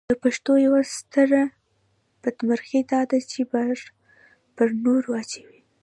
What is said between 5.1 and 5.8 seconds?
اچوي.